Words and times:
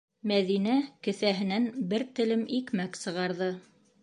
Мәҙинә 0.29 0.77
кеҫәһенән 1.07 1.67
бер 1.93 2.07
телем 2.21 2.43
икмәк 2.63 3.01
сығарҙы: 3.05 3.53